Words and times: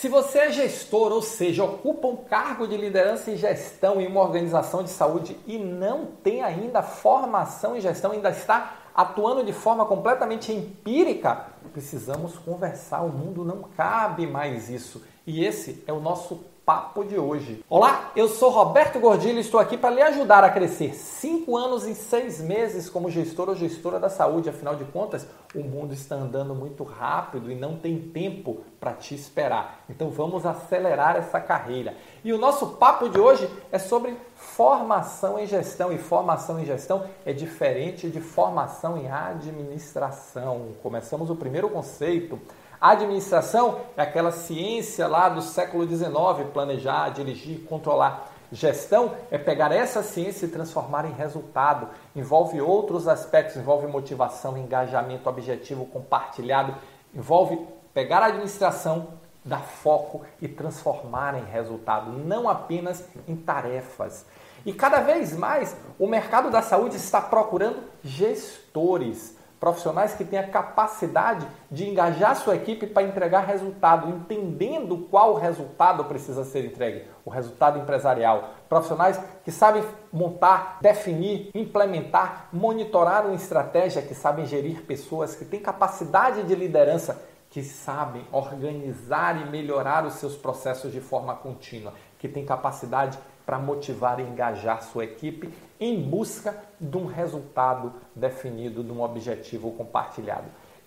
Se 0.00 0.08
você 0.08 0.38
é 0.38 0.52
gestor, 0.52 1.10
ou 1.10 1.20
seja, 1.20 1.64
ocupa 1.64 2.06
um 2.06 2.14
cargo 2.14 2.68
de 2.68 2.76
liderança 2.76 3.32
e 3.32 3.36
gestão 3.36 4.00
em 4.00 4.06
uma 4.06 4.20
organização 4.20 4.84
de 4.84 4.90
saúde 4.90 5.36
e 5.44 5.58
não 5.58 6.06
tem 6.22 6.40
ainda 6.40 6.84
formação 6.84 7.76
em 7.76 7.80
gestão, 7.80 8.12
ainda 8.12 8.30
está 8.30 8.76
atuando 8.94 9.42
de 9.42 9.52
forma 9.52 9.84
completamente 9.84 10.52
empírica, 10.52 11.46
precisamos 11.72 12.38
conversar. 12.38 13.00
O 13.00 13.08
mundo 13.08 13.44
não 13.44 13.64
cabe 13.76 14.24
mais 14.24 14.70
isso. 14.70 15.02
E 15.26 15.44
esse 15.44 15.82
é 15.84 15.92
o 15.92 15.98
nosso 15.98 16.44
papo 16.68 17.02
de 17.02 17.18
hoje. 17.18 17.64
Olá, 17.66 18.12
eu 18.14 18.28
sou 18.28 18.50
Roberto 18.50 19.00
Gordilho 19.00 19.38
e 19.38 19.40
estou 19.40 19.58
aqui 19.58 19.78
para 19.78 19.88
lhe 19.88 20.02
ajudar 20.02 20.44
a 20.44 20.50
crescer 20.50 20.94
5 20.94 21.56
anos 21.56 21.86
em 21.86 21.94
6 21.94 22.42
meses 22.42 22.90
como 22.90 23.08
gestor 23.08 23.48
ou 23.48 23.54
gestora 23.54 23.98
da 23.98 24.10
saúde. 24.10 24.50
Afinal 24.50 24.76
de 24.76 24.84
contas, 24.84 25.26
o 25.54 25.60
mundo 25.60 25.94
está 25.94 26.16
andando 26.16 26.54
muito 26.54 26.84
rápido 26.84 27.50
e 27.50 27.54
não 27.54 27.78
tem 27.78 27.98
tempo 27.98 28.58
para 28.78 28.92
te 28.92 29.14
esperar. 29.14 29.82
Então 29.88 30.10
vamos 30.10 30.44
acelerar 30.44 31.16
essa 31.16 31.40
carreira. 31.40 31.96
E 32.22 32.34
o 32.34 32.38
nosso 32.38 32.66
papo 32.74 33.08
de 33.08 33.18
hoje 33.18 33.48
é 33.72 33.78
sobre 33.78 34.14
formação 34.36 35.38
em 35.38 35.46
gestão. 35.46 35.90
E 35.90 35.96
formação 35.96 36.60
em 36.60 36.66
gestão 36.66 37.06
é 37.24 37.32
diferente 37.32 38.10
de 38.10 38.20
formação 38.20 38.98
em 38.98 39.10
administração. 39.10 40.74
Começamos 40.82 41.30
o 41.30 41.34
primeiro 41.34 41.70
conceito 41.70 42.38
administração 42.80 43.80
é 43.96 44.02
aquela 44.02 44.30
ciência 44.30 45.06
lá 45.06 45.28
do 45.28 45.42
século 45.42 45.86
XIX, 45.86 46.48
planejar, 46.52 47.10
dirigir, 47.10 47.60
controlar. 47.64 48.30
Gestão 48.50 49.14
é 49.30 49.36
pegar 49.36 49.72
essa 49.72 50.02
ciência 50.02 50.46
e 50.46 50.48
transformar 50.48 51.04
em 51.04 51.12
resultado. 51.12 51.88
Envolve 52.14 52.60
outros 52.60 53.06
aspectos, 53.06 53.56
envolve 53.56 53.86
motivação, 53.86 54.56
engajamento, 54.56 55.28
objetivo 55.28 55.84
compartilhado. 55.86 56.74
Envolve 57.14 57.58
pegar 57.92 58.22
a 58.22 58.26
administração, 58.26 59.08
dar 59.44 59.60
foco 59.60 60.22
e 60.40 60.48
transformar 60.48 61.34
em 61.34 61.44
resultado, 61.44 62.12
não 62.12 62.48
apenas 62.48 63.04
em 63.26 63.36
tarefas. 63.36 64.24
E 64.64 64.72
cada 64.72 65.00
vez 65.00 65.36
mais 65.36 65.76
o 65.98 66.06
mercado 66.06 66.50
da 66.50 66.62
saúde 66.62 66.96
está 66.96 67.20
procurando 67.20 67.82
gestores 68.02 69.37
Profissionais 69.60 70.14
que 70.14 70.24
têm 70.24 70.38
a 70.38 70.48
capacidade 70.48 71.46
de 71.68 71.88
engajar 71.88 72.36
sua 72.36 72.54
equipe 72.54 72.86
para 72.86 73.02
entregar 73.02 73.40
resultado, 73.40 74.08
entendendo 74.08 75.08
qual 75.10 75.34
resultado 75.34 76.04
precisa 76.04 76.44
ser 76.44 76.64
entregue, 76.64 77.04
o 77.24 77.30
resultado 77.30 77.78
empresarial. 77.78 78.50
Profissionais 78.68 79.20
que 79.44 79.50
sabem 79.50 79.82
montar, 80.12 80.78
definir, 80.80 81.50
implementar, 81.54 82.48
monitorar 82.52 83.26
uma 83.26 83.34
estratégia, 83.34 84.00
que 84.00 84.14
sabem 84.14 84.46
gerir 84.46 84.82
pessoas, 84.82 85.34
que 85.34 85.44
têm 85.44 85.58
capacidade 85.58 86.44
de 86.44 86.54
liderança, 86.54 87.20
que 87.50 87.62
sabem 87.62 88.24
organizar 88.30 89.40
e 89.40 89.50
melhorar 89.50 90.06
os 90.06 90.14
seus 90.14 90.36
processos 90.36 90.92
de 90.92 91.00
forma 91.00 91.34
contínua, 91.34 91.94
que 92.18 92.28
têm 92.28 92.44
capacidade 92.44 93.18
para 93.48 93.58
motivar 93.58 94.20
e 94.20 94.24
engajar 94.24 94.82
sua 94.82 95.04
equipe 95.04 95.50
em 95.80 96.02
busca 96.02 96.54
de 96.78 96.98
um 96.98 97.06
resultado 97.06 97.94
definido, 98.14 98.84
de 98.84 98.92
um 98.92 99.00
objetivo 99.00 99.70
compartilhado. 99.70 100.44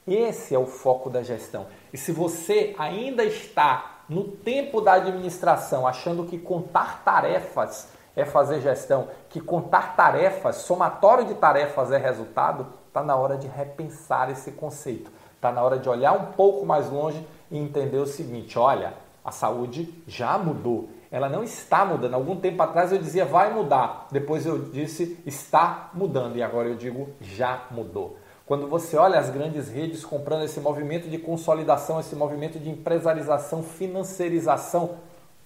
Esse 0.07 0.53
é 0.53 0.59
o 0.59 0.67
foco 0.67 1.09
da 1.09 1.23
gestão. 1.23 1.65
E 1.91 1.97
se 1.97 2.11
você 2.11 2.75
ainda 2.77 3.23
está 3.23 4.03
no 4.07 4.25
tempo 4.25 4.79
da 4.79 4.93
administração 4.93 5.87
achando 5.87 6.25
que 6.25 6.37
contar 6.37 7.03
tarefas 7.03 7.87
é 8.15 8.25
fazer 8.25 8.61
gestão, 8.61 9.07
que 9.27 9.41
contar 9.41 9.95
tarefas, 9.95 10.57
somatório 10.57 11.25
de 11.25 11.33
tarefas 11.33 11.91
é 11.91 11.97
resultado, 11.97 12.67
está 12.87 13.01
na 13.01 13.15
hora 13.15 13.37
de 13.37 13.47
repensar 13.47 14.29
esse 14.29 14.51
conceito. 14.51 15.11
Está 15.35 15.51
na 15.51 15.63
hora 15.63 15.79
de 15.79 15.89
olhar 15.89 16.11
um 16.11 16.33
pouco 16.33 16.63
mais 16.63 16.91
longe 16.91 17.25
e 17.49 17.57
entender 17.57 17.97
o 17.97 18.05
seguinte: 18.05 18.59
olha, 18.59 18.93
a 19.23 19.31
saúde 19.31 19.93
já 20.07 20.37
mudou 20.37 20.89
ela 21.11 21.27
não 21.27 21.43
está 21.43 21.85
mudando. 21.85 22.13
Algum 22.13 22.37
tempo 22.37 22.63
atrás 22.63 22.91
eu 22.91 22.97
dizia 22.97 23.25
vai 23.25 23.53
mudar, 23.53 24.07
depois 24.09 24.45
eu 24.45 24.57
disse 24.57 25.21
está 25.25 25.89
mudando 25.93 26.37
e 26.37 26.41
agora 26.41 26.69
eu 26.69 26.75
digo 26.75 27.09
já 27.19 27.65
mudou. 27.69 28.17
Quando 28.45 28.67
você 28.67 28.97
olha 28.97 29.19
as 29.19 29.29
grandes 29.29 29.69
redes 29.69 30.05
comprando 30.05 30.43
esse 30.43 30.59
movimento 30.59 31.09
de 31.09 31.17
consolidação, 31.17 31.99
esse 31.99 32.15
movimento 32.15 32.59
de 32.59 32.69
empresarização, 32.69 33.61
financiarização, 33.61 34.97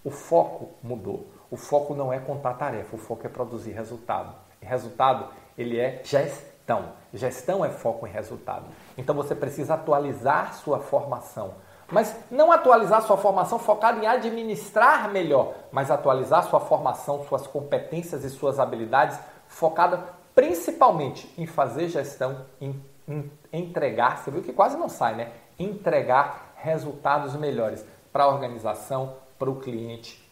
o 0.04 0.12
foco 0.12 0.70
mudou. 0.82 1.28
O 1.50 1.58
foco 1.58 1.94
não 1.94 2.14
é 2.14 2.20
contar 2.20 2.54
tarefa, 2.54 2.96
o 2.96 3.00
foco 3.00 3.26
é 3.26 3.30
produzir 3.30 3.72
resultado. 3.72 4.36
E 4.62 4.66
resultado, 4.66 5.28
ele 5.58 5.80
é 5.80 6.02
gestão. 6.04 6.94
Gestão 7.14 7.64
é 7.64 7.70
foco 7.70 8.08
em 8.08 8.12
resultado. 8.12 8.66
Então 8.98 9.14
você 9.14 9.36
precisa 9.36 9.76
atualizar 9.76 10.56
sua 10.56 10.80
formação 10.80 11.54
mas 11.92 12.16
não 12.32 12.52
atualizar 12.52 13.02
sua 13.02 13.18
formação 13.18 13.60
focada 13.60 14.04
em 14.04 14.08
administrar 14.08 15.10
melhor, 15.10 15.54
mas 15.72 15.92
atualizar 15.92 16.44
sua 16.44 16.60
formação, 16.60 17.24
suas 17.28 17.46
competências 17.46 18.24
e 18.24 18.30
suas 18.30 18.60
habilidades 18.60 19.20
focada 19.48 20.04
principalmente 20.36 21.34
em 21.38 21.48
fazer 21.48 21.88
gestão, 21.88 22.46
em, 22.60 22.80
em 23.08 23.32
entregar, 23.54 24.18
você 24.18 24.30
viu 24.30 24.44
que 24.44 24.52
quase 24.52 24.76
não 24.78 24.90
sai, 24.90 25.16
né? 25.16 25.32
Entregar 25.58 26.54
resultados 26.58 27.36
melhores 27.36 27.86
para 28.12 28.26
a 28.26 28.28
organização, 28.28 29.14
para 29.40 29.50
o 29.50 29.56
cliente, 29.56 30.30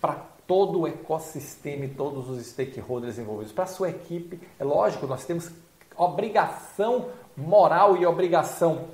para 0.00 0.16
todo 0.46 0.80
o 0.80 0.88
ecossistema 0.88 1.84
e 1.84 1.88
todos 1.88 2.28
os 2.28 2.44
stakeholders 2.44 3.18
envolvidos, 3.18 3.52
para 3.52 3.64
a 3.64 3.68
sua 3.68 3.90
equipe. 3.90 4.40
É 4.58 4.64
lógico, 4.64 5.06
nós 5.06 5.24
temos 5.24 5.50
obrigação 5.96 7.10
moral 7.36 7.96
e 7.96 8.04
obrigação 8.04 8.88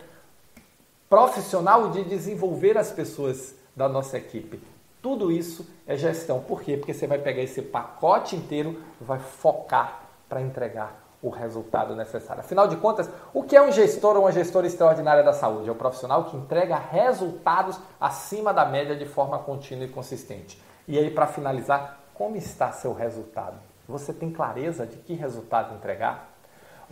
profissional 1.10 1.90
de 1.90 2.04
desenvolver 2.04 2.78
as 2.78 2.92
pessoas 2.92 3.56
da 3.74 3.88
nossa 3.88 4.16
equipe. 4.16 4.62
Tudo 5.02 5.32
isso 5.32 5.66
é 5.84 5.96
gestão. 5.96 6.38
Por 6.38 6.62
quê? 6.62 6.76
Porque 6.76 6.94
você 6.94 7.04
vai 7.04 7.18
pegar 7.18 7.42
esse 7.42 7.60
pacote 7.60 8.36
inteiro 8.36 8.80
e 9.00 9.02
vai 9.02 9.18
focar 9.18 10.02
para 10.28 10.40
entregar 10.40 11.02
o 11.20 11.28
resultado 11.28 11.96
necessário. 11.96 12.42
Afinal 12.42 12.68
de 12.68 12.76
contas, 12.76 13.10
o 13.34 13.42
que 13.42 13.56
é 13.56 13.60
um 13.60 13.72
gestor 13.72 14.14
ou 14.14 14.22
uma 14.22 14.30
gestora 14.30 14.68
extraordinária 14.68 15.24
da 15.24 15.32
saúde? 15.32 15.68
É 15.68 15.72
o 15.72 15.74
profissional 15.74 16.26
que 16.26 16.36
entrega 16.36 16.76
resultados 16.76 17.76
acima 18.00 18.54
da 18.54 18.64
média 18.64 18.94
de 18.94 19.04
forma 19.04 19.40
contínua 19.40 19.86
e 19.86 19.88
consistente. 19.88 20.62
E 20.86 20.96
aí, 20.96 21.10
para 21.10 21.26
finalizar, 21.26 21.98
como 22.14 22.36
está 22.36 22.70
seu 22.70 22.92
resultado? 22.92 23.56
Você 23.88 24.12
tem 24.12 24.30
clareza 24.30 24.86
de 24.86 24.96
que 24.98 25.14
resultado 25.14 25.74
entregar? 25.74 26.30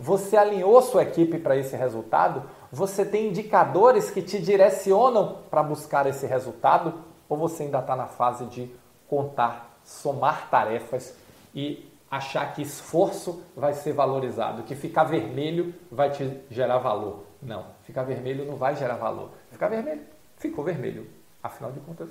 Você 0.01 0.37
alinhou 0.37 0.81
sua 0.81 1.03
equipe 1.03 1.37
para 1.37 1.57
esse 1.57 1.75
resultado? 1.75 2.43
Você 2.71 3.03
tem 3.03 3.29
indicadores 3.29 4.11
que 4.11 4.21
te 4.21 4.39
direcionam 4.39 5.39
para 5.49 5.63
buscar 5.63 6.05
esse 6.05 6.27
resultado? 6.27 6.93
Ou 7.27 7.37
você 7.37 7.63
ainda 7.63 7.79
está 7.79 7.95
na 7.95 8.07
fase 8.07 8.45
de 8.45 8.71
contar, 9.07 9.79
somar 9.83 10.49
tarefas 10.49 11.15
e 11.53 11.89
achar 12.09 12.53
que 12.53 12.61
esforço 12.61 13.43
vai 13.55 13.73
ser 13.73 13.93
valorizado, 13.93 14.63
que 14.63 14.75
ficar 14.75 15.03
vermelho 15.03 15.73
vai 15.91 16.11
te 16.11 16.41
gerar 16.49 16.79
valor? 16.79 17.25
Não, 17.41 17.65
ficar 17.83 18.03
vermelho 18.03 18.45
não 18.45 18.55
vai 18.55 18.75
gerar 18.75 18.95
valor. 18.95 19.29
Ficar 19.51 19.67
vermelho, 19.67 20.01
ficou 20.37 20.63
vermelho. 20.63 21.07
Afinal 21.41 21.71
de 21.71 21.79
contas, 21.79 22.09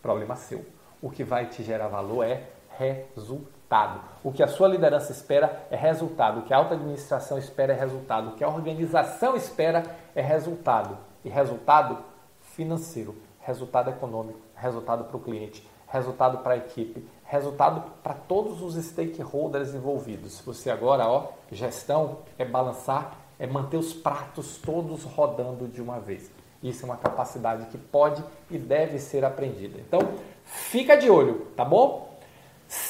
problema 0.00 0.36
seu. 0.36 0.64
O 1.00 1.10
que 1.10 1.24
vai 1.24 1.46
te 1.46 1.62
gerar 1.62 1.88
valor 1.88 2.24
é 2.24 2.48
resultado. 2.90 4.00
O 4.22 4.32
que 4.32 4.42
a 4.42 4.48
sua 4.48 4.68
liderança 4.68 5.12
espera 5.12 5.66
é 5.70 5.76
resultado. 5.76 6.40
O 6.40 6.42
que 6.42 6.52
a 6.52 6.56
alta 6.56 6.74
administração 6.74 7.38
espera 7.38 7.72
é 7.72 7.76
resultado. 7.76 8.30
O 8.30 8.32
que 8.32 8.44
a 8.44 8.48
organização 8.48 9.36
espera 9.36 9.82
é 10.14 10.20
resultado. 10.20 10.98
E 11.24 11.28
resultado 11.28 11.98
financeiro, 12.40 13.14
resultado 13.40 13.90
econômico, 13.90 14.40
resultado 14.54 15.04
para 15.04 15.16
o 15.16 15.20
cliente, 15.20 15.66
resultado 15.88 16.38
para 16.38 16.54
a 16.54 16.56
equipe, 16.56 17.06
resultado 17.24 17.82
para 18.02 18.14
todos 18.14 18.62
os 18.62 18.74
stakeholders 18.82 19.74
envolvidos. 19.74 20.40
Você 20.40 20.70
agora, 20.70 21.06
ó, 21.06 21.28
gestão 21.50 22.18
é 22.38 22.44
balançar, 22.44 23.16
é 23.38 23.46
manter 23.46 23.76
os 23.76 23.92
pratos 23.92 24.56
todos 24.58 25.04
rodando 25.04 25.68
de 25.68 25.80
uma 25.80 25.98
vez. 25.98 26.30
Isso 26.62 26.84
é 26.84 26.86
uma 26.86 26.96
capacidade 26.96 27.66
que 27.66 27.78
pode 27.78 28.22
e 28.50 28.56
deve 28.56 28.98
ser 28.98 29.24
aprendida. 29.24 29.78
Então, 29.80 30.00
fica 30.44 30.96
de 30.96 31.10
olho, 31.10 31.46
tá 31.56 31.64
bom? 31.64 32.11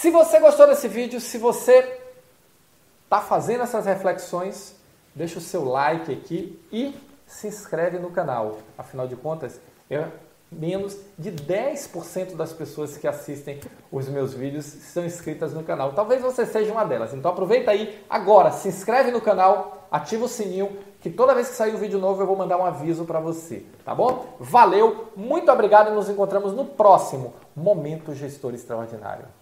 Se 0.03 0.11
você 0.11 0.41
gostou 0.41 0.67
desse 0.67 0.89
vídeo, 0.89 1.21
se 1.21 1.39
você 1.39 1.97
está 3.05 3.21
fazendo 3.21 3.63
essas 3.63 3.87
reflexões, 3.87 4.75
deixa 5.15 5.39
o 5.39 5.41
seu 5.41 5.65
like 5.65 6.13
aqui 6.13 6.61
e 6.73 6.93
se 7.25 7.47
inscreve 7.47 8.01
no 8.01 8.11
canal. 8.11 8.59
Afinal 8.77 9.07
de 9.07 9.15
contas, 9.15 9.61
é 9.89 10.09
menos 10.51 10.99
de 11.17 11.31
10% 11.31 12.35
das 12.35 12.53
pessoas 12.53 12.97
que 12.97 13.07
assistem 13.07 13.61
os 13.93 14.09
meus 14.09 14.35
vídeos 14.35 14.65
são 14.65 15.05
inscritas 15.05 15.55
no 15.55 15.63
canal. 15.63 15.93
Talvez 15.93 16.21
você 16.21 16.45
seja 16.47 16.73
uma 16.73 16.83
delas. 16.83 17.15
Então 17.15 17.31
aproveita 17.31 17.71
aí 17.71 18.05
agora, 18.11 18.51
se 18.51 18.67
inscreve 18.67 19.13
no 19.13 19.21
canal, 19.21 19.87
ativa 19.89 20.25
o 20.25 20.29
sininho, 20.29 20.81
que 21.01 21.11
toda 21.11 21.33
vez 21.33 21.49
que 21.49 21.55
sair 21.55 21.77
um 21.77 21.79
vídeo 21.79 22.01
novo 22.01 22.21
eu 22.21 22.27
vou 22.27 22.35
mandar 22.35 22.57
um 22.57 22.67
aviso 22.67 23.05
para 23.05 23.21
você, 23.21 23.65
tá 23.85 23.95
bom? 23.95 24.35
Valeu, 24.41 25.13
muito 25.15 25.49
obrigado 25.53 25.93
e 25.93 25.95
nos 25.95 26.11
encontramos 26.11 26.53
no 26.53 26.65
próximo 26.65 27.35
Momento 27.55 28.13
Gestor 28.17 28.53
Extraordinário. 28.53 29.42